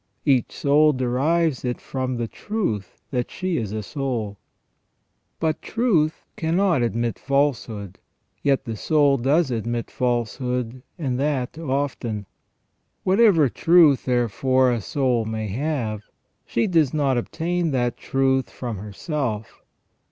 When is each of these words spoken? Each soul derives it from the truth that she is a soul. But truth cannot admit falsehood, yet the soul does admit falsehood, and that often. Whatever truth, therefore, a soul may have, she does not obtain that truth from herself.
Each 0.25 0.51
soul 0.53 0.93
derives 0.93 1.63
it 1.63 1.79
from 1.79 2.17
the 2.17 2.27
truth 2.27 2.97
that 3.11 3.29
she 3.29 3.57
is 3.57 3.71
a 3.71 3.83
soul. 3.83 4.39
But 5.39 5.61
truth 5.61 6.23
cannot 6.35 6.81
admit 6.81 7.19
falsehood, 7.19 7.99
yet 8.41 8.65
the 8.65 8.75
soul 8.75 9.17
does 9.17 9.51
admit 9.51 9.91
falsehood, 9.91 10.81
and 10.97 11.19
that 11.19 11.59
often. 11.59 12.25
Whatever 13.03 13.47
truth, 13.47 14.05
therefore, 14.05 14.71
a 14.71 14.81
soul 14.81 15.25
may 15.25 15.49
have, 15.49 16.01
she 16.47 16.65
does 16.65 16.95
not 16.95 17.15
obtain 17.15 17.69
that 17.69 17.95
truth 17.95 18.49
from 18.49 18.77
herself. 18.79 19.61